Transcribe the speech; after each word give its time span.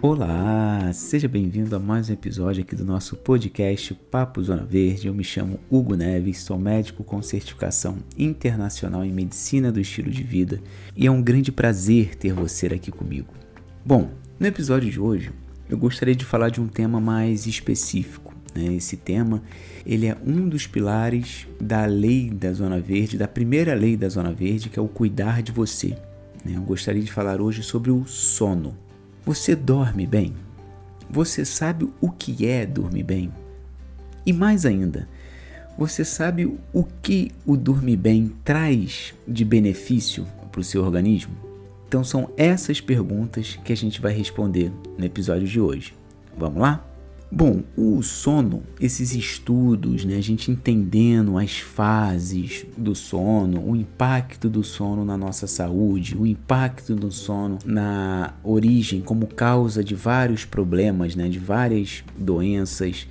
Olá, 0.00 0.92
seja 0.92 1.26
bem-vindo 1.26 1.74
a 1.74 1.78
mais 1.80 2.08
um 2.08 2.12
episódio 2.12 2.62
aqui 2.62 2.76
do 2.76 2.84
nosso 2.84 3.16
podcast 3.16 3.92
Papo 3.94 4.40
Zona 4.40 4.64
Verde. 4.64 5.08
Eu 5.08 5.14
me 5.14 5.24
chamo 5.24 5.58
Hugo 5.68 5.96
Neves, 5.96 6.38
sou 6.38 6.56
médico 6.56 7.02
com 7.02 7.20
certificação 7.20 7.98
internacional 8.16 9.04
em 9.04 9.12
medicina 9.12 9.72
do 9.72 9.80
estilo 9.80 10.08
de 10.08 10.22
vida 10.22 10.62
e 10.96 11.08
é 11.08 11.10
um 11.10 11.20
grande 11.20 11.50
prazer 11.50 12.14
ter 12.14 12.32
você 12.32 12.68
aqui 12.68 12.92
comigo. 12.92 13.34
Bom, 13.84 14.12
no 14.38 14.46
episódio 14.46 14.88
de 14.88 15.00
hoje 15.00 15.32
eu 15.68 15.76
gostaria 15.76 16.14
de 16.14 16.24
falar 16.24 16.50
de 16.50 16.60
um 16.60 16.68
tema 16.68 17.00
mais 17.00 17.48
específico. 17.48 18.32
Né? 18.54 18.74
Esse 18.74 18.96
tema 18.96 19.42
ele 19.84 20.06
é 20.06 20.16
um 20.24 20.48
dos 20.48 20.64
pilares 20.64 21.48
da 21.60 21.86
lei 21.86 22.30
da 22.30 22.52
Zona 22.52 22.78
Verde, 22.78 23.18
da 23.18 23.26
primeira 23.26 23.74
lei 23.74 23.96
da 23.96 24.08
Zona 24.08 24.32
Verde, 24.32 24.68
que 24.68 24.78
é 24.78 24.82
o 24.82 24.86
cuidar 24.86 25.42
de 25.42 25.50
você. 25.50 25.88
Né? 26.44 26.52
Eu 26.54 26.62
gostaria 26.62 27.02
de 27.02 27.10
falar 27.10 27.40
hoje 27.40 27.64
sobre 27.64 27.90
o 27.90 28.06
sono. 28.06 28.86
Você 29.28 29.54
dorme 29.54 30.06
bem? 30.06 30.34
Você 31.10 31.44
sabe 31.44 31.86
o 32.00 32.10
que 32.10 32.46
é 32.46 32.64
dormir 32.64 33.02
bem? 33.02 33.30
E 34.24 34.32
mais 34.32 34.64
ainda, 34.64 35.06
você 35.76 36.02
sabe 36.02 36.58
o 36.72 36.82
que 37.02 37.30
o 37.44 37.54
dormir 37.54 37.98
bem 37.98 38.32
traz 38.42 39.12
de 39.28 39.44
benefício 39.44 40.26
para 40.50 40.62
o 40.62 40.64
seu 40.64 40.82
organismo? 40.82 41.36
Então 41.86 42.02
são 42.02 42.30
essas 42.38 42.80
perguntas 42.80 43.58
que 43.62 43.70
a 43.70 43.76
gente 43.76 44.00
vai 44.00 44.14
responder 44.14 44.72
no 44.96 45.04
episódio 45.04 45.46
de 45.46 45.60
hoje. 45.60 45.94
Vamos 46.34 46.62
lá? 46.62 46.87
Bom, 47.30 47.62
o 47.76 48.02
sono, 48.02 48.62
esses 48.80 49.14
estudos, 49.14 50.02
né, 50.02 50.16
a 50.16 50.22
gente 50.22 50.50
entendendo 50.50 51.36
as 51.36 51.58
fases 51.58 52.64
do 52.74 52.94
sono, 52.94 53.68
o 53.68 53.76
impacto 53.76 54.48
do 54.48 54.64
sono 54.64 55.04
na 55.04 55.14
nossa 55.14 55.46
saúde, 55.46 56.16
o 56.16 56.26
impacto 56.26 56.94
do 56.94 57.12
sono 57.12 57.58
na 57.66 58.32
origem 58.42 59.02
como 59.02 59.26
causa 59.26 59.84
de 59.84 59.94
vários 59.94 60.46
problemas, 60.46 61.14
né, 61.14 61.28
de 61.28 61.38
várias 61.38 62.02
doenças. 62.16 63.06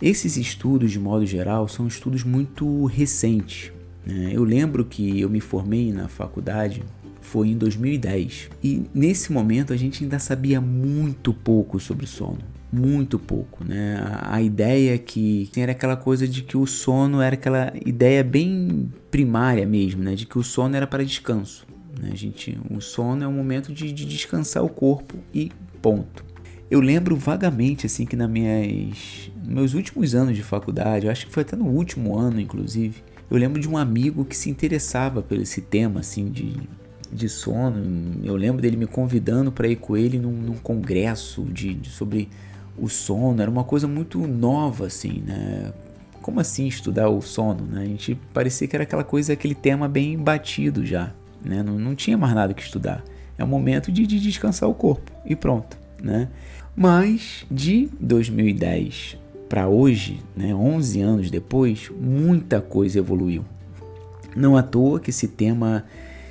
Esses 0.00 0.36
estudos, 0.36 0.92
de 0.92 1.00
modo 1.00 1.26
geral, 1.26 1.66
são 1.66 1.88
estudos 1.88 2.22
muito 2.22 2.84
recentes. 2.84 3.72
Né? 4.06 4.30
Eu 4.32 4.44
lembro 4.44 4.84
que 4.84 5.20
eu 5.20 5.28
me 5.28 5.40
formei 5.40 5.92
na 5.92 6.06
faculdade 6.06 6.84
foi 7.20 7.48
em 7.48 7.58
2010 7.58 8.48
e 8.62 8.84
nesse 8.94 9.32
momento 9.32 9.72
a 9.72 9.76
gente 9.76 10.02
ainda 10.02 10.18
sabia 10.18 10.60
muito 10.60 11.34
pouco 11.34 11.78
sobre 11.78 12.06
sono 12.06 12.38
muito 12.72 13.18
pouco, 13.18 13.64
né? 13.64 14.00
A, 14.22 14.40
ideia 14.40 14.96
que 14.96 15.50
era 15.56 15.72
aquela 15.72 15.96
coisa 15.96 16.26
de 16.26 16.42
que 16.42 16.56
o 16.56 16.66
sono 16.66 17.20
era 17.20 17.34
aquela 17.34 17.72
ideia 17.84 18.22
bem 18.22 18.92
primária 19.10 19.66
mesmo, 19.66 20.02
né? 20.02 20.14
De 20.14 20.26
que 20.26 20.38
o 20.38 20.42
sono 20.42 20.76
era 20.76 20.86
para 20.86 21.04
descanso. 21.04 21.66
Né? 22.00 22.10
A 22.12 22.16
gente, 22.16 22.56
o 22.70 22.80
sono 22.80 23.24
é 23.24 23.28
um 23.28 23.32
momento 23.32 23.72
de, 23.72 23.92
de 23.92 24.04
descansar 24.04 24.64
o 24.64 24.68
corpo 24.68 25.16
e 25.34 25.50
ponto. 25.82 26.24
Eu 26.70 26.80
lembro 26.80 27.16
vagamente 27.16 27.86
assim 27.86 28.06
que 28.06 28.14
nas 28.14 28.30
minhas 28.30 29.32
meus 29.44 29.74
últimos 29.74 30.14
anos 30.14 30.36
de 30.36 30.42
faculdade, 30.44 31.06
eu 31.06 31.12
acho 31.12 31.26
que 31.26 31.32
foi 31.32 31.42
até 31.42 31.56
no 31.56 31.66
último 31.66 32.16
ano, 32.16 32.40
inclusive, 32.40 33.02
eu 33.28 33.36
lembro 33.36 33.60
de 33.60 33.68
um 33.68 33.76
amigo 33.76 34.24
que 34.24 34.36
se 34.36 34.48
interessava 34.48 35.20
por 35.20 35.36
esse 35.36 35.60
tema 35.60 36.00
assim 36.00 36.30
de 36.30 36.54
de 37.12 37.28
sono. 37.28 38.20
Eu 38.22 38.36
lembro 38.36 38.62
dele 38.62 38.76
me 38.76 38.86
convidando 38.86 39.50
para 39.50 39.68
ir 39.68 39.76
com 39.76 39.96
ele 39.96 40.18
num, 40.18 40.32
num 40.32 40.54
congresso 40.54 41.42
de, 41.44 41.74
de, 41.74 41.90
sobre 41.90 42.28
o 42.80 42.88
sono, 42.88 43.40
era 43.40 43.50
uma 43.50 43.64
coisa 43.64 43.86
muito 43.86 44.18
nova, 44.26 44.86
assim, 44.86 45.22
né? 45.26 45.72
Como 46.22 46.40
assim 46.40 46.66
estudar 46.66 47.08
o 47.08 47.20
sono, 47.20 47.64
né? 47.64 47.82
A 47.82 47.86
gente 47.86 48.18
parecia 48.32 48.66
que 48.66 48.74
era 48.74 48.84
aquela 48.84 49.04
coisa, 49.04 49.32
aquele 49.32 49.54
tema 49.54 49.88
bem 49.88 50.18
batido 50.18 50.84
já, 50.84 51.12
né? 51.44 51.62
Não, 51.62 51.78
não 51.78 51.94
tinha 51.94 52.16
mais 52.16 52.34
nada 52.34 52.54
que 52.54 52.62
estudar. 52.62 53.04
É 53.36 53.44
o 53.44 53.48
momento 53.48 53.90
de, 53.92 54.06
de 54.06 54.18
descansar 54.18 54.68
o 54.68 54.74
corpo 54.74 55.10
e 55.24 55.36
pronto, 55.36 55.76
né? 56.02 56.28
Mas 56.76 57.44
de 57.50 57.88
2010 58.00 59.18
para 59.48 59.66
hoje, 59.66 60.20
né, 60.36 60.54
11 60.54 61.00
anos 61.00 61.30
depois, 61.30 61.90
muita 62.00 62.60
coisa 62.60 62.98
evoluiu. 62.98 63.44
Não 64.36 64.56
à 64.56 64.62
toa 64.62 65.00
que 65.00 65.10
esse 65.10 65.26
tema 65.26 65.84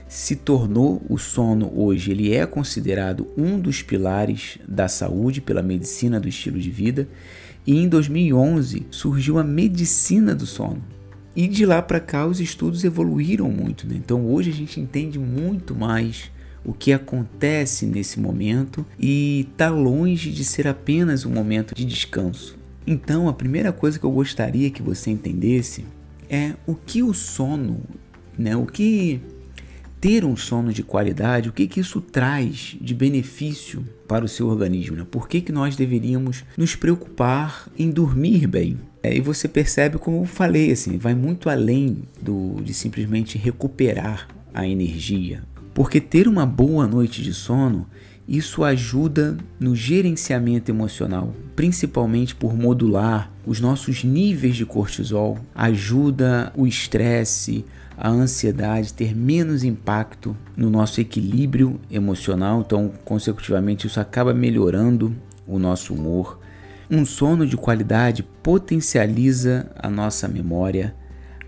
se 0.09 0.35
tornou 0.35 1.03
o 1.07 1.19
sono 1.19 1.71
hoje, 1.75 2.09
ele 2.09 2.33
é 2.33 2.43
considerado 2.47 3.27
um 3.37 3.59
dos 3.59 3.83
pilares 3.83 4.57
da 4.67 4.87
saúde 4.87 5.39
pela 5.39 5.61
medicina 5.61 6.19
do 6.19 6.27
estilo 6.27 6.59
de 6.59 6.71
vida, 6.71 7.07
e 7.65 7.77
em 7.77 7.87
2011 7.87 8.87
surgiu 8.89 9.37
a 9.37 9.43
medicina 9.43 10.33
do 10.33 10.47
sono. 10.47 10.83
E 11.35 11.47
de 11.47 11.63
lá 11.63 11.79
para 11.79 11.99
cá 11.99 12.25
os 12.25 12.41
estudos 12.41 12.83
evoluíram 12.83 13.51
muito, 13.51 13.87
né? 13.87 13.95
então 13.95 14.25
hoje 14.25 14.49
a 14.49 14.53
gente 14.53 14.79
entende 14.79 15.19
muito 15.19 15.75
mais 15.75 16.31
o 16.65 16.73
que 16.73 16.91
acontece 16.91 17.85
nesse 17.85 18.19
momento 18.19 18.83
e 18.99 19.47
está 19.51 19.69
longe 19.69 20.31
de 20.31 20.43
ser 20.43 20.67
apenas 20.67 21.23
um 21.23 21.31
momento 21.31 21.75
de 21.75 21.85
descanso. 21.85 22.57
Então, 22.85 23.29
a 23.29 23.33
primeira 23.33 23.71
coisa 23.71 23.99
que 23.99 24.05
eu 24.05 24.11
gostaria 24.11 24.71
que 24.71 24.81
você 24.81 25.11
entendesse 25.11 25.85
é 26.27 26.53
o 26.65 26.73
que 26.73 27.03
o 27.03 27.13
sono, 27.13 27.81
né, 28.37 28.55
o 28.55 28.65
que 28.65 29.21
ter 29.99 30.23
um 30.23 30.35
sono 30.35 30.71
de 30.71 30.83
qualidade, 30.83 31.49
o 31.49 31.53
que, 31.53 31.67
que 31.67 31.79
isso 31.79 32.01
traz 32.01 32.77
de 32.79 32.93
benefício 32.93 33.85
para 34.07 34.23
o 34.23 34.27
seu 34.27 34.47
organismo? 34.47 34.95
Né? 34.95 35.05
Por 35.09 35.27
que, 35.27 35.41
que 35.41 35.51
nós 35.51 35.75
deveríamos 35.75 36.43
nos 36.57 36.75
preocupar 36.75 37.69
em 37.77 37.89
dormir 37.89 38.47
bem? 38.47 38.77
É, 39.01 39.15
e 39.15 39.21
você 39.21 39.47
percebe, 39.47 39.97
como 39.97 40.21
eu 40.21 40.25
falei, 40.25 40.71
assim, 40.71 40.97
vai 40.97 41.15
muito 41.15 41.49
além 41.49 42.03
do, 42.21 42.61
de 42.61 42.73
simplesmente 42.73 43.37
recuperar 43.37 44.27
a 44.53 44.67
energia. 44.67 45.43
Porque 45.73 46.01
ter 46.01 46.27
uma 46.27 46.45
boa 46.45 46.87
noite 46.87 47.21
de 47.21 47.33
sono, 47.33 47.87
isso 48.27 48.63
ajuda 48.63 49.35
no 49.59 49.75
gerenciamento 49.75 50.69
emocional, 50.69 51.33
principalmente 51.55 52.35
por 52.35 52.55
modular 52.55 53.31
os 53.43 53.59
nossos 53.59 54.03
níveis 54.03 54.55
de 54.55 54.67
cortisol, 54.67 55.39
ajuda 55.55 56.53
o 56.55 56.67
estresse, 56.67 57.65
a 57.97 58.07
ansiedade 58.07 58.93
ter 58.93 59.15
menos 59.15 59.63
impacto 59.63 60.37
no 60.55 60.69
nosso 60.69 61.01
equilíbrio 61.01 61.81
emocional, 61.89 62.61
então, 62.61 62.93
consecutivamente, 63.03 63.87
isso 63.87 63.99
acaba 63.99 64.33
melhorando 64.33 65.13
o 65.47 65.57
nosso 65.57 65.93
humor. 65.93 66.39
Um 66.89 67.05
sono 67.05 67.47
de 67.47 67.57
qualidade 67.57 68.23
potencializa 68.43 69.71
a 69.75 69.89
nossa 69.89 70.27
memória, 70.27 70.95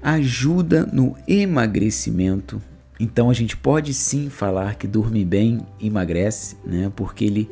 ajuda 0.02 0.90
no 0.92 1.16
emagrecimento. 1.28 2.62
Então, 3.02 3.32
a 3.32 3.34
gente 3.34 3.58
pode 3.58 3.96
sim 3.96 4.30
falar 4.30 4.76
que 4.76 4.86
dormir 4.86 5.26
bem 5.26 5.66
emagrece, 5.82 6.56
né? 6.64 6.92
porque, 6.96 7.26
ele, 7.26 7.50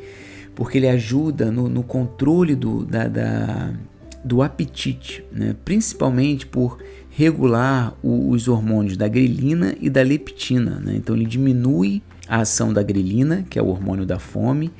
porque 0.54 0.78
ele 0.78 0.88
ajuda 0.88 1.50
no, 1.50 1.68
no 1.68 1.82
controle 1.82 2.54
do, 2.54 2.84
da, 2.84 3.08
da 3.08 3.74
do 4.22 4.42
apetite, 4.42 5.24
né? 5.32 5.56
principalmente 5.64 6.46
por 6.46 6.78
regular 7.10 7.96
o, 8.00 8.30
os 8.30 8.46
hormônios 8.46 8.96
da 8.96 9.08
grelina 9.08 9.74
e 9.80 9.90
da 9.90 10.02
leptina. 10.02 10.78
Né? 10.78 10.94
Então 10.94 11.16
ele 11.16 11.26
diminui 11.26 12.00
a 12.28 12.42
ação 12.42 12.72
da 12.72 12.82
grelina, 12.82 13.44
que 13.50 13.58
é 13.58 13.62
o 13.62 13.66
hormônio 13.66 14.06
da 14.06 14.20
fome, 14.20 14.70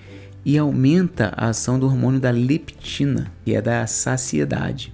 e 0.44 0.56
aumenta 0.56 1.32
a 1.36 1.48
ação 1.48 1.80
do 1.80 1.86
hormônio 1.86 2.20
da 2.20 2.30
leptina, 2.30 3.32
que 3.44 3.56
é 3.56 3.60
da 3.60 3.86
saciedade. 3.88 4.92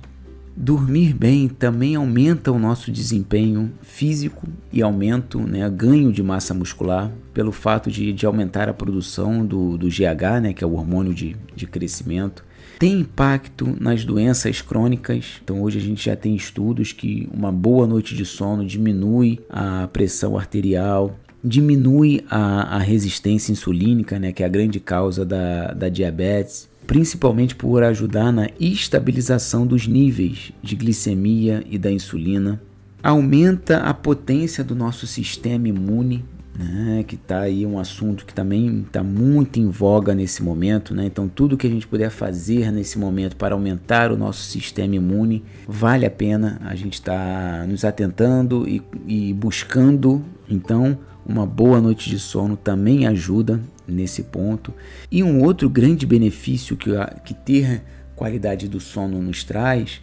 Dormir 0.57 1.13
bem 1.13 1.49
também 1.49 1.97
aumenta 1.97 2.51
o 2.51 2.59
nosso 2.59 2.91
desempenho 2.91 3.73
físico 3.83 4.49
e 4.73 4.81
aumento, 4.81 5.39
né, 5.39 5.69
ganho 5.69 6.11
de 6.11 6.23
massa 6.23 6.55
muscular, 6.55 7.13
pelo 7.35 7.53
fato 7.53 7.91
de, 7.91 8.13
de 8.13 8.25
aumentar 8.25 8.69
a 8.69 8.73
produção 8.73 9.45
do, 9.45 9.77
do 9.77 9.89
GH, 9.89 10.41
né, 10.41 10.53
que 10.55 10.65
é 10.65 10.67
o 10.67 10.73
hormônio 10.73 11.13
de, 11.13 11.37
de 11.55 11.67
crescimento 11.67 12.43
tem 12.79 13.01
impacto 13.01 13.75
nas 13.81 14.05
doenças 14.05 14.61
crônicas. 14.61 15.41
Então, 15.43 15.63
hoje 15.63 15.79
a 15.79 15.83
gente 15.83 16.05
já 16.05 16.15
tem 16.15 16.35
estudos 16.35 16.93
que 16.93 17.29
uma 17.33 17.51
boa 17.51 17.87
noite 17.87 18.15
de 18.15 18.25
sono 18.25 18.67
diminui 18.67 19.41
a 19.49 19.89
pressão 19.89 20.37
arterial, 20.37 21.19
diminui 21.43 22.25
a, 22.29 22.77
a 22.77 22.79
resistência 22.79 23.53
insulínica, 23.53 24.19
né, 24.19 24.33
que 24.33 24.43
é 24.43 24.47
a 24.47 24.49
grande 24.49 24.81
causa 24.81 25.25
da, 25.25 25.73
da 25.73 25.89
diabetes, 25.89 26.69
principalmente 26.87 27.55
por 27.55 27.83
ajudar 27.83 28.33
na 28.33 28.49
estabilização 28.61 29.67
dos 29.67 29.87
níveis 29.87 30.53
de 30.63 30.77
glicemia 30.77 31.65
e 31.69 31.79
da 31.79 31.91
insulina. 31.91 32.61
Aumenta 33.03 33.79
a 33.79 33.95
potência 33.95 34.65
do 34.65 34.75
nosso 34.75 35.07
sistema 35.07 35.69
imune, 35.69 36.25
né, 36.59 37.05
que 37.07 37.17
está 37.17 37.41
aí 37.41 37.67
um 37.67 37.79
assunto 37.79 38.25
que 38.25 38.33
também 38.33 38.81
está 38.81 39.03
muito 39.03 39.61
em 39.61 39.69
voga 39.69 40.15
nesse 40.15 40.43
momento, 40.43 40.95
né? 40.95 41.05
Então 41.05 41.29
tudo 41.29 41.57
que 41.57 41.67
a 41.67 41.71
gente 41.71 41.87
puder 41.87 42.11
fazer 42.11 42.73
nesse 42.73 42.99
momento 42.99 43.37
para 43.37 43.55
aumentar 43.55 44.11
o 44.11 44.17
nosso 44.17 44.43
sistema 44.43 44.95
imune 44.95 45.45
vale 45.69 46.07
a 46.07 46.11
pena. 46.11 46.59
A 46.65 46.75
gente 46.75 46.95
está 46.95 47.67
nos 47.69 47.85
atentando 47.85 48.67
e, 48.67 48.83
e 49.07 49.35
buscando. 49.35 50.25
Então 50.49 50.99
uma 51.29 51.45
boa 51.45 51.81
noite 51.81 52.09
de 52.09 52.19
sono 52.19 52.57
também 52.57 53.07
ajuda 53.07 53.61
nesse 53.87 54.23
ponto. 54.23 54.73
E 55.11 55.23
um 55.23 55.43
outro 55.43 55.69
grande 55.69 56.07
benefício 56.07 56.77
que, 56.77 56.91
que 57.25 57.35
ter 57.35 57.83
qualidade 58.15 58.69
do 58.69 58.81
sono 58.81 59.21
nos 59.21 59.45
traz 59.45 60.01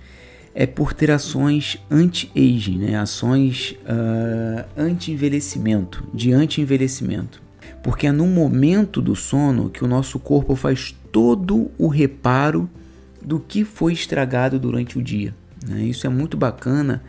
é 0.53 0.67
por 0.67 0.93
ter 0.93 1.09
ações 1.09 1.79
anti-aging, 1.89 2.77
né? 2.77 2.95
ações 2.97 3.75
uh, 3.81 4.65
anti-envelhecimento, 4.77 6.03
de 6.13 6.31
anti-envelhecimento. 6.31 7.41
Porque 7.81 8.07
é 8.07 8.11
no 8.11 8.27
momento 8.27 9.01
do 9.01 9.15
sono 9.15 9.69
que 9.69 9.83
o 9.83 9.87
nosso 9.87 10.19
corpo 10.19 10.55
faz 10.55 10.95
todo 11.11 11.71
o 11.77 11.87
reparo 11.87 12.69
do 13.21 13.39
que 13.39 13.63
foi 13.63 13.93
estragado 13.93 14.59
durante 14.59 14.97
o 14.97 15.01
dia. 15.01 15.33
Né? 15.67 15.83
Isso 15.83 16.05
é 16.05 16.09
muito 16.09 16.37
bacana 16.37 17.01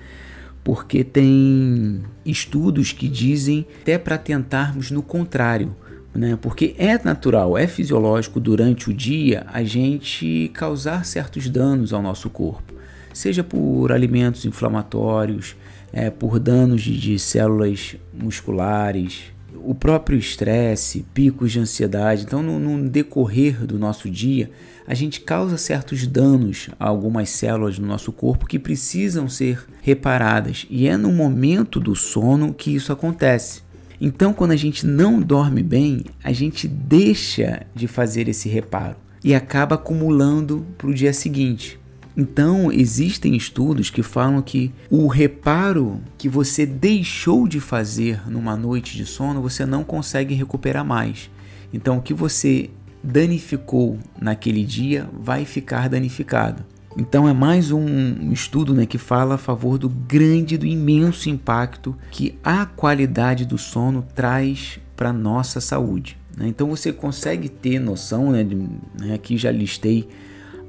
porque 0.65 1.05
tem 1.05 2.03
estudos 2.25 2.91
que 2.91 3.07
dizem 3.07 3.67
até 3.83 3.99
para 3.99 4.17
tentarmos 4.17 4.91
no 4.91 5.03
contrário, 5.03 5.77
né? 6.15 6.39
Porque 6.41 6.75
é 6.79 6.99
natural, 7.05 7.59
é 7.59 7.67
fisiológico 7.67 8.41
durante 8.41 8.89
o 8.89 8.95
dia 8.95 9.47
a 9.53 9.63
gente 9.63 10.51
causar 10.55 11.05
certos 11.05 11.51
danos 11.51 11.93
ao 11.93 12.01
nosso 12.01 12.31
corpo, 12.31 12.73
seja 13.13 13.45
por 13.45 13.93
alimentos 13.93 14.47
inflamatórios, 14.47 15.55
é, 15.93 16.09
por 16.09 16.41
danos 16.41 16.81
de, 16.81 16.99
de 16.99 17.19
células 17.19 17.97
musculares, 18.13 19.34
o 19.63 19.75
próprio 19.75 20.19
estresse, 20.19 21.05
picos 21.15 21.53
de 21.53 21.61
ansiedade. 21.61 22.25
Então, 22.25 22.43
no, 22.43 22.59
no, 22.59 22.89
decorrer 22.89 23.67
do 23.67 23.79
nosso 23.79 24.09
dia, 24.11 24.51
a 24.87 24.95
gente 24.95 25.21
causa 25.21 25.57
certos 25.57 26.07
danos 26.07 26.69
a 26.79 26.89
algumas 26.89 27.31
células 27.31 27.79
do 27.79 27.87
nosso 27.87 28.13
corpo 28.13 28.47
que 28.47 28.59
precisam 28.59 29.29
ser 29.29 29.65
reparadas, 29.83 30.67
e 30.69 30.87
é 30.89 30.97
no 30.97 31.13
momento 31.13 31.81
do 31.81 31.95
sono 31.95 32.53
que 32.53 32.75
isso 32.75 32.93
acontece. 32.93 33.63
Então, 34.01 34.33
quando 34.33 34.51
a 34.51 34.57
gente 34.57 34.87
não 34.87 35.21
dorme 35.21 35.63
bem, 35.63 36.05
a 36.23 36.33
gente 36.33 36.67
deixa 36.67 37.67
de 37.75 37.87
fazer 37.87 38.29
esse 38.29 38.49
reparo 38.49 38.97
e 39.23 39.35
acaba 39.35 39.77
acumulando 39.77 40.67
para 40.77 40.89
o 40.89 40.95
dia 40.95 41.13
seguinte. 41.13 41.79
Então, 42.17 42.71
existem 42.71 43.35
estudos 43.35 43.91
que 43.91 44.03
falam 44.03 44.41
que 44.41 44.73
o 44.89 45.09
reparo 45.09 46.01
que 46.17 46.29
você 46.29 46.65
deixou 46.65 47.49
de 47.49 47.61
fazer 47.61 48.29
numa 48.31 48.57
noite 48.57 48.97
de 48.97 49.05
sono, 49.05 49.43
você 49.43 49.67
não 49.67 49.83
consegue 49.83 50.35
recuperar 50.35 50.85
mais. 50.85 51.29
Então, 51.73 51.99
o 51.99 52.03
que 52.03 52.15
você 52.15 52.71
danificou 53.03 53.99
naquele 54.21 54.65
dia 54.65 55.09
vai 55.13 55.45
ficar 55.45 55.89
danificado. 55.89 56.65
Então 56.97 57.29
é 57.29 57.33
mais 57.33 57.73
um 57.73 58.33
estudo 58.33 58.73
né, 58.73 58.87
que 58.87 58.99
fala 58.99 59.35
a 59.35 59.39
favor 59.39 59.79
do 59.79 59.89
grande, 59.89 60.57
do 60.57 60.65
imenso 60.65 61.29
impacto 61.29 61.97
que 62.11 62.39
a 62.43 62.65
qualidade 62.65 63.45
do 63.45 63.59
sono 63.59 64.07
traz 64.15 64.79
para 64.95 65.13
nossa 65.13 65.61
saúde. 65.61 66.17
Né? 66.37 66.47
Então 66.47 66.69
você 66.69 66.93
consegue 66.93 67.49
ter 67.49 67.81
noção, 67.81 68.31
né, 68.31 68.45
de, 68.45 68.55
né, 68.55 69.15
aqui 69.15 69.37
já 69.37 69.51
listei 69.51 70.09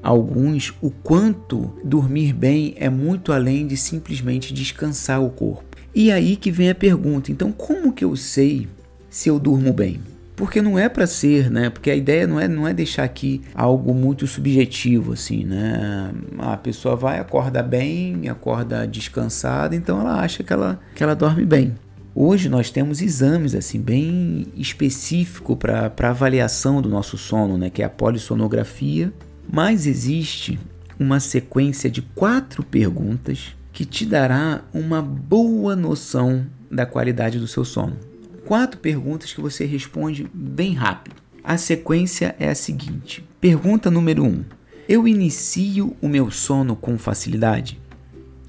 alguns, 0.06 0.72
o 0.82 0.92
quanto 0.92 1.74
dormir 1.84 2.32
bem 2.32 2.76
é 2.78 2.92
muito 2.92 3.34
além 3.34 3.66
de 3.66 3.76
simplesmente 3.76 4.54
descansar 4.54 5.20
o 5.24 5.32
corpo. 5.32 5.76
E 5.96 6.12
aí 6.12 6.36
que 6.36 6.52
vem 6.52 6.70
a 6.70 6.76
pergunta: 6.76 7.32
então 7.32 7.52
como 7.52 7.92
que 7.92 8.06
eu 8.06 8.16
sei 8.16 8.68
se 9.10 9.30
eu 9.30 9.40
durmo 9.40 9.74
bem? 9.74 10.00
Porque 10.36 10.62
não 10.62 10.78
é 10.78 10.88
para 10.90 11.08
ser, 11.08 11.50
né? 11.50 11.70
Porque 11.70 11.90
a 11.90 11.96
ideia 11.96 12.28
não 12.28 12.40
é, 12.40 12.48
não 12.48 12.68
é 12.68 12.74
deixar 12.74 13.04
aqui 13.04 13.42
algo 13.56 13.94
muito 13.94 14.28
subjetivo, 14.28 15.14
assim, 15.14 15.46
né? 15.46 16.12
A 16.38 16.58
pessoa 16.58 16.96
vai, 16.96 17.20
acorda 17.20 17.64
bem, 17.64 18.28
acorda 18.30 18.86
descansada, 18.86 19.76
então 19.76 20.00
ela 20.02 20.20
acha 20.20 20.44
que 20.44 20.52
ela, 20.52 20.80
que 20.94 21.02
ela 21.02 21.16
dorme 21.16 21.46
bem. 21.46 21.74
Hoje 22.14 22.48
nós 22.48 22.70
temos 22.70 23.02
exames 23.02 23.56
assim 23.56 23.80
bem 23.80 24.48
específico 24.56 25.56
para 25.56 25.92
avaliação 26.10 26.82
do 26.82 26.90
nosso 26.90 27.18
sono, 27.18 27.58
né, 27.58 27.70
que 27.70 27.82
é 27.82 27.86
a 27.86 27.90
polissonografia 27.90 29.12
mas 29.52 29.86
existe 29.86 30.60
uma 31.00 31.20
sequência 31.20 31.90
de 31.90 32.02
quatro 32.02 32.64
perguntas 32.64 33.56
que 33.72 33.86
te 33.86 34.06
dará 34.06 34.64
uma 34.74 35.02
boa 35.02 35.76
noção 35.76 36.46
da 36.72 36.86
qualidade 36.86 37.40
do 37.40 37.48
seu 37.48 37.66
sono. 37.66 37.98
Quatro 38.46 38.80
perguntas 38.80 39.34
que 39.34 39.42
você 39.42 39.66
responde 39.66 40.30
bem 40.34 40.74
rápido. 40.74 41.16
A 41.44 41.58
sequência 41.58 42.36
é 42.40 42.50
a 42.50 42.56
seguinte: 42.56 43.24
Pergunta 43.42 43.92
número 43.92 44.24
1. 44.24 44.28
Um, 44.28 44.46
eu 44.88 45.08
inicio 45.08 45.96
o 46.02 46.08
meu 46.08 46.30
sono 46.30 46.76
com 46.76 46.98
facilidade? 46.98 47.80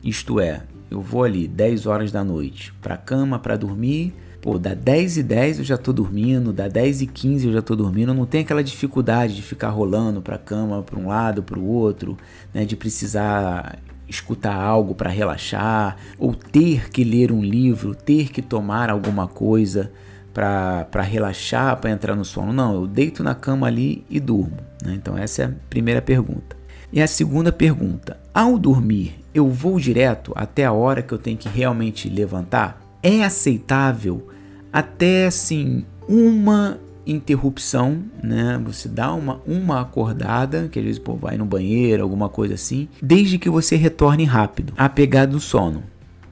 Isto 0.04 0.38
é, 0.38 0.62
eu 0.90 1.00
vou 1.00 1.24
ali 1.24 1.48
10 1.48 1.86
horas 1.86 2.12
da 2.12 2.22
noite 2.22 2.72
para 2.80 2.94
a 2.94 2.98
cama 2.98 3.38
para 3.38 3.56
dormir 3.56 4.14
Pô, 4.46 4.60
da 4.60 4.74
10 4.74 5.16
e 5.16 5.22
10 5.24 5.58
eu 5.58 5.64
já 5.64 5.76
tô 5.76 5.92
dormindo, 5.92 6.52
da 6.52 6.68
10 6.68 7.00
e 7.02 7.06
15 7.08 7.48
eu 7.48 7.52
já 7.52 7.60
tô 7.60 7.74
dormindo, 7.74 8.14
não 8.14 8.24
tem 8.24 8.42
aquela 8.42 8.62
dificuldade 8.62 9.34
de 9.34 9.42
ficar 9.42 9.70
rolando 9.70 10.22
pra 10.22 10.38
cama, 10.38 10.84
para 10.84 10.96
um 10.96 11.08
lado, 11.08 11.42
para 11.42 11.58
o 11.58 11.66
outro, 11.66 12.16
né, 12.54 12.64
de 12.64 12.76
precisar 12.76 13.80
escutar 14.08 14.54
algo 14.54 14.94
para 14.94 15.10
relaxar, 15.10 15.96
ou 16.16 16.32
ter 16.32 16.90
que 16.90 17.02
ler 17.02 17.32
um 17.32 17.42
livro, 17.42 17.92
ter 17.92 18.30
que 18.30 18.40
tomar 18.40 18.88
alguma 18.88 19.26
coisa 19.26 19.90
para 20.32 21.02
relaxar, 21.02 21.76
para 21.80 21.90
entrar 21.90 22.14
no 22.14 22.24
sono. 22.24 22.52
Não, 22.52 22.72
eu 22.72 22.86
deito 22.86 23.24
na 23.24 23.34
cama 23.34 23.66
ali 23.66 24.04
e 24.08 24.20
durmo. 24.20 24.58
Né? 24.80 24.94
Então, 24.94 25.18
essa 25.18 25.42
é 25.42 25.46
a 25.46 25.52
primeira 25.68 26.00
pergunta. 26.00 26.56
E 26.92 27.02
a 27.02 27.08
segunda 27.08 27.50
pergunta: 27.50 28.16
ao 28.32 28.56
dormir, 28.56 29.24
eu 29.34 29.50
vou 29.50 29.80
direto 29.80 30.30
até 30.36 30.64
a 30.64 30.72
hora 30.72 31.02
que 31.02 31.12
eu 31.12 31.18
tenho 31.18 31.36
que 31.36 31.48
realmente 31.48 32.08
levantar? 32.08 32.80
É 33.02 33.24
aceitável 33.24 34.35
até 34.72 35.26
assim 35.26 35.84
uma 36.08 36.78
interrupção, 37.06 38.02
né? 38.22 38.60
Você 38.64 38.88
dá 38.88 39.12
uma, 39.14 39.40
uma 39.46 39.80
acordada, 39.80 40.68
que 40.68 40.78
às 40.78 40.84
vezes 40.84 40.98
pô, 40.98 41.14
vai 41.14 41.36
no 41.36 41.44
banheiro, 41.44 42.02
alguma 42.02 42.28
coisa 42.28 42.54
assim, 42.54 42.88
desde 43.00 43.38
que 43.38 43.48
você 43.48 43.76
retorne 43.76 44.24
rápido 44.24 44.72
à 44.76 44.88
pegada 44.88 45.32
do 45.32 45.40
sono. 45.40 45.84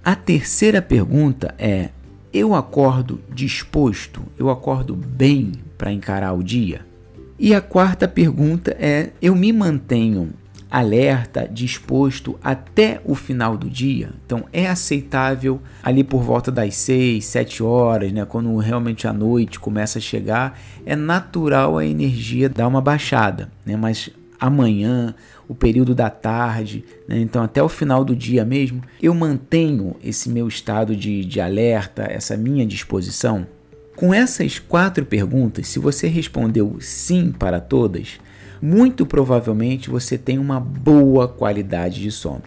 A 0.05 0.15
terceira 0.15 0.83
pergunta 0.83 1.55
é: 1.59 1.91
eu 2.33 2.55
acordo 2.55 3.21
disposto? 3.33 4.23
Eu 4.39 4.51
acordo 4.51 4.95
bem 4.95 5.53
para 5.79 5.93
encarar 5.93 6.33
o 6.33 6.43
dia? 6.43 6.85
E 7.39 7.55
a 7.55 7.61
quarta 7.61 8.09
pergunta 8.09 8.77
é: 8.79 9.11
eu 9.23 9.35
me 9.35 9.53
mantenho 9.53 10.31
alerta, 10.75 11.49
disposto 11.49 12.37
até 12.43 13.01
o 13.05 13.15
final 13.15 13.57
do 13.57 13.71
dia. 13.71 14.11
Então 14.27 14.45
é 14.53 14.67
aceitável 14.67 15.61
ali 15.81 16.03
por 16.03 16.21
volta 16.21 16.51
das 16.51 16.75
6, 16.75 17.25
7 17.25 17.63
horas, 17.63 18.13
né, 18.13 18.25
quando 18.25 18.57
realmente 18.57 19.07
a 19.07 19.13
noite 19.13 19.61
começa 19.61 20.01
a 20.01 20.03
chegar, 20.03 20.59
é 20.85 20.97
natural 20.97 21.79
a 21.79 21.87
energia 21.87 22.49
dar 22.49 22.67
uma 22.67 22.81
baixada, 22.81 23.53
né, 23.65 23.77
mas 23.77 24.11
amanhã, 24.41 25.15
o 25.47 25.55
período 25.55 25.95
da 25.95 26.11
tarde, 26.11 26.85
né, 27.07 27.21
então 27.21 27.45
até 27.45 27.63
o 27.63 27.69
final 27.69 28.05
do 28.05 28.17
dia 28.17 28.45
mesmo, 28.45 28.83
eu 29.01 29.15
mantenho 29.15 29.95
esse 30.03 30.29
meu 30.29 30.49
estado 30.49 30.97
de, 30.97 31.25
de 31.25 31.41
alerta, 31.41 32.03
essa 32.03 32.37
minha 32.37 32.67
disposição. 32.67 33.47
Com 33.95 34.13
essas 34.13 34.59
quatro 34.59 35.07
perguntas, 35.07 35.69
se 35.69 35.79
você 35.79 36.09
respondeu 36.09 36.79
sim 36.81 37.31
para 37.31 37.61
todas, 37.61 38.19
muito 38.65 39.05
provavelmente 39.05 39.91
você 39.91 40.17
tem 40.17 40.39
uma 40.39 40.59
boa 40.59 41.29
qualidade 41.29 42.01
de 42.01 42.11
sono. 42.11 42.45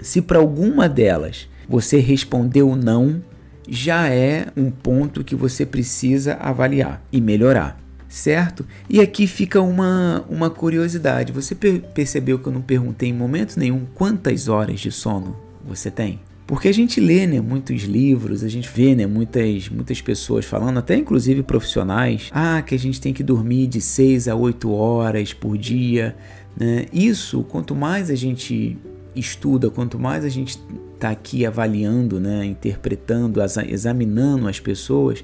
Se 0.00 0.22
para 0.22 0.38
alguma 0.38 0.88
delas 0.88 1.46
você 1.68 1.98
respondeu 1.98 2.74
não, 2.74 3.22
já 3.68 4.08
é 4.08 4.46
um 4.56 4.70
ponto 4.70 5.22
que 5.22 5.34
você 5.34 5.66
precisa 5.66 6.38
avaliar 6.40 7.02
e 7.12 7.20
melhorar, 7.20 7.78
certo? 8.08 8.64
E 8.88 8.98
aqui 8.98 9.26
fica 9.26 9.60
uma, 9.60 10.24
uma 10.30 10.48
curiosidade: 10.48 11.32
você 11.32 11.54
percebeu 11.54 12.38
que 12.38 12.46
eu 12.46 12.52
não 12.52 12.62
perguntei 12.62 13.10
em 13.10 13.14
momento 13.14 13.58
nenhum 13.58 13.84
quantas 13.94 14.48
horas 14.48 14.80
de 14.80 14.90
sono 14.90 15.36
você 15.62 15.90
tem? 15.90 16.18
Porque 16.48 16.66
a 16.66 16.72
gente 16.72 16.98
lê 16.98 17.26
né, 17.26 17.42
muitos 17.42 17.82
livros, 17.82 18.42
a 18.42 18.48
gente 18.48 18.70
vê 18.74 18.94
né, 18.94 19.06
muitas, 19.06 19.68
muitas 19.68 20.00
pessoas 20.00 20.46
falando, 20.46 20.78
até 20.78 20.96
inclusive 20.96 21.42
profissionais, 21.42 22.30
ah, 22.32 22.62
que 22.62 22.74
a 22.74 22.78
gente 22.78 22.98
tem 22.98 23.12
que 23.12 23.22
dormir 23.22 23.66
de 23.66 23.82
6 23.82 24.28
a 24.28 24.34
8 24.34 24.72
horas 24.72 25.34
por 25.34 25.58
dia. 25.58 26.16
Né? 26.58 26.86
Isso, 26.90 27.42
quanto 27.42 27.74
mais 27.74 28.08
a 28.08 28.14
gente 28.14 28.78
estuda, 29.14 29.68
quanto 29.68 29.98
mais 29.98 30.24
a 30.24 30.30
gente 30.30 30.58
está 30.94 31.10
aqui 31.10 31.44
avaliando, 31.44 32.18
né, 32.18 32.46
interpretando, 32.46 33.42
examinando 33.68 34.48
as 34.48 34.58
pessoas, 34.58 35.22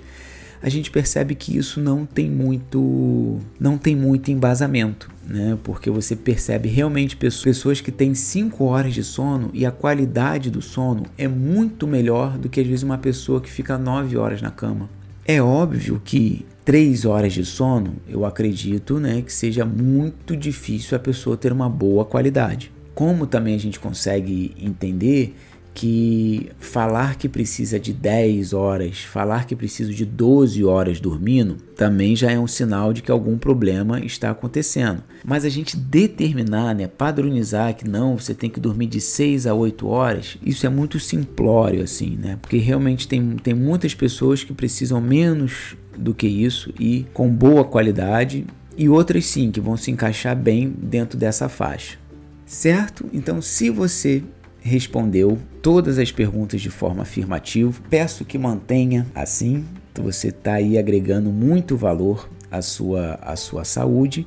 a 0.64 0.70
gente 0.70 0.90
percebe 0.90 1.34
que 1.34 1.54
isso 1.54 1.78
não 1.78 2.06
tem 2.06 2.30
muito, 2.30 3.38
não 3.60 3.76
tem 3.76 3.94
muito 3.94 4.30
embasamento, 4.30 5.10
né? 5.28 5.58
Porque 5.62 5.90
você 5.90 6.16
percebe 6.16 6.70
realmente 6.70 7.18
pessoas 7.18 7.82
que 7.82 7.92
têm 7.92 8.14
5 8.14 8.64
horas 8.64 8.94
de 8.94 9.04
sono 9.04 9.50
e 9.52 9.66
a 9.66 9.70
qualidade 9.70 10.50
do 10.50 10.62
sono 10.62 11.02
é 11.18 11.28
muito 11.28 11.86
melhor 11.86 12.38
do 12.38 12.48
que 12.48 12.62
às 12.62 12.66
vezes 12.66 12.82
uma 12.82 12.96
pessoa 12.96 13.42
que 13.42 13.50
fica 13.50 13.76
9 13.76 14.16
horas 14.16 14.40
na 14.40 14.50
cama. 14.50 14.88
É 15.26 15.42
óbvio 15.42 16.00
que 16.02 16.46
3 16.64 17.04
horas 17.04 17.34
de 17.34 17.44
sono, 17.44 17.96
eu 18.08 18.24
acredito, 18.24 18.98
né, 18.98 19.20
que 19.20 19.34
seja 19.34 19.66
muito 19.66 20.34
difícil 20.34 20.96
a 20.96 20.98
pessoa 20.98 21.36
ter 21.36 21.52
uma 21.52 21.68
boa 21.68 22.06
qualidade. 22.06 22.72
Como 22.94 23.26
também 23.26 23.54
a 23.54 23.60
gente 23.60 23.78
consegue 23.78 24.54
entender 24.58 25.36
que 25.74 26.50
falar 26.60 27.16
que 27.16 27.28
precisa 27.28 27.80
de 27.80 27.92
10 27.92 28.52
horas, 28.52 29.00
falar 29.00 29.44
que 29.44 29.56
precisa 29.56 29.92
de 29.92 30.06
12 30.06 30.64
horas 30.64 31.00
dormindo, 31.00 31.56
também 31.76 32.14
já 32.14 32.30
é 32.30 32.38
um 32.38 32.46
sinal 32.46 32.92
de 32.92 33.02
que 33.02 33.10
algum 33.10 33.36
problema 33.36 33.98
está 33.98 34.30
acontecendo. 34.30 35.02
Mas 35.24 35.44
a 35.44 35.48
gente 35.48 35.76
determinar, 35.76 36.74
né, 36.74 36.86
padronizar 36.86 37.74
que 37.74 37.88
não, 37.88 38.16
você 38.16 38.32
tem 38.32 38.48
que 38.48 38.60
dormir 38.60 38.86
de 38.86 39.00
6 39.00 39.48
a 39.48 39.54
8 39.54 39.86
horas, 39.88 40.38
isso 40.46 40.64
é 40.64 40.68
muito 40.68 41.00
simplório 41.00 41.82
assim, 41.82 42.16
né? 42.16 42.38
Porque 42.40 42.58
realmente 42.58 43.08
tem, 43.08 43.36
tem 43.36 43.54
muitas 43.54 43.94
pessoas 43.94 44.44
que 44.44 44.52
precisam 44.52 45.00
menos 45.00 45.76
do 45.98 46.14
que 46.14 46.28
isso 46.28 46.72
e 46.78 47.04
com 47.12 47.28
boa 47.28 47.64
qualidade, 47.64 48.46
e 48.76 48.88
outras 48.88 49.26
sim 49.26 49.50
que 49.50 49.60
vão 49.60 49.76
se 49.76 49.90
encaixar 49.90 50.36
bem 50.36 50.72
dentro 50.76 51.18
dessa 51.18 51.48
faixa. 51.48 51.98
Certo? 52.46 53.06
Então, 53.12 53.40
se 53.40 53.70
você 53.70 54.22
respondeu 54.64 55.38
todas 55.60 55.98
as 55.98 56.10
perguntas 56.10 56.62
de 56.62 56.70
forma 56.70 57.02
afirmativa, 57.02 57.78
peço 57.90 58.24
que 58.24 58.38
mantenha 58.38 59.06
assim. 59.14 59.64
Você 60.02 60.28
está 60.28 60.54
aí 60.54 60.78
agregando 60.78 61.30
muito 61.30 61.76
valor 61.76 62.28
à 62.50 62.62
sua, 62.62 63.18
à 63.22 63.36
sua 63.36 63.62
saúde. 63.62 64.26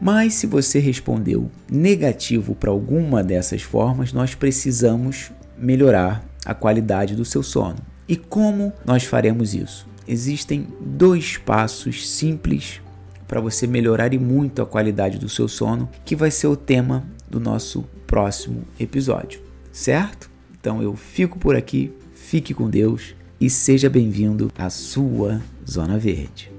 Mas 0.00 0.34
se 0.34 0.46
você 0.46 0.80
respondeu 0.80 1.48
negativo 1.70 2.54
para 2.54 2.70
alguma 2.70 3.22
dessas 3.22 3.62
formas, 3.62 4.12
nós 4.12 4.34
precisamos 4.34 5.30
melhorar 5.56 6.22
a 6.44 6.52
qualidade 6.52 7.14
do 7.14 7.24
seu 7.24 7.42
sono. 7.42 7.78
E 8.08 8.16
como 8.16 8.72
nós 8.84 9.04
faremos 9.04 9.54
isso? 9.54 9.88
Existem 10.06 10.66
dois 10.80 11.38
passos 11.38 12.08
simples 12.10 12.80
para 13.26 13.40
você 13.40 13.66
melhorar 13.66 14.12
e 14.12 14.18
muito 14.18 14.60
a 14.60 14.66
qualidade 14.66 15.18
do 15.18 15.28
seu 15.28 15.48
sono, 15.48 15.88
que 16.04 16.14
vai 16.14 16.30
ser 16.30 16.48
o 16.48 16.56
tema 16.56 17.04
do 17.28 17.40
nosso 17.40 17.84
próximo 18.06 18.62
episódio, 18.78 19.40
certo? 19.76 20.30
Então 20.58 20.82
eu 20.82 20.96
fico 20.96 21.38
por 21.38 21.54
aqui, 21.54 21.92
fique 22.14 22.54
com 22.54 22.68
Deus 22.70 23.14
e 23.38 23.50
seja 23.50 23.90
bem-vindo 23.90 24.50
à 24.56 24.70
sua 24.70 25.42
Zona 25.68 25.98
Verde. 25.98 26.55